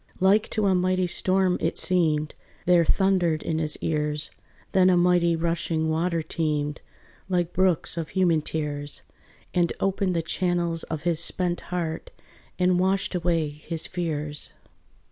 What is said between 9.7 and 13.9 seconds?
opened the channels of his spent heart, And washed away his